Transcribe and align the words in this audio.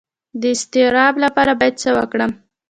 د 0.41 0.43
اضطراب 0.55 1.13
لپاره 1.23 1.51
باید 1.59 1.75
څه 1.83 1.89
وکړم؟ 1.97 2.31